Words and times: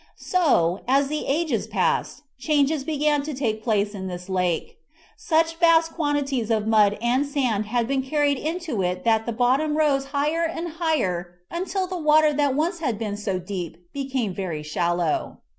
So, 0.15 0.81
as 0.87 1.09
the 1.09 1.27
ages 1.27 1.67
passed, 1.67 2.23
changes 2.39 2.83
began 2.83 3.21
to 3.21 3.35
take 3.35 3.63
place 3.63 3.93
in 3.93 4.07
this 4.07 4.29
lake. 4.29 4.79
Such 5.15 5.57
vast 5.57 5.91
quantities 5.93 6.49
of 6.49 6.65
mud 6.65 6.97
and 7.03 7.23
sand 7.23 7.67
had 7.67 7.87
been 7.87 8.01
carried 8.01 8.39
into 8.39 8.81
it 8.81 9.03
that 9.03 9.27
the 9.27 9.31
bottom 9.31 9.77
rose 9.77 10.05
higher 10.05 10.43
and 10.47 10.69
higher 10.69 11.35
until 11.51 11.85
the 11.85 11.99
water 11.99 12.33
that 12.33 12.55
once 12.55 12.79
had 12.79 12.97
been 12.97 13.15
so 13.15 13.37
deep 13.37 13.93
became 13.93 14.33
very 14.33 14.63
shallow. 14.63 15.37